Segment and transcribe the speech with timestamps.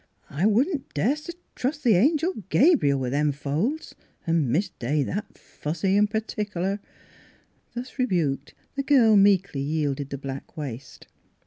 [0.31, 3.93] I wouldn't das' t' trust the Angel Gabriel with them folds,
[4.25, 6.79] an' Miss Day that fussy an' pertic'lar."
[7.75, 11.05] Thus rebuked the girl meekly yielded the black waist.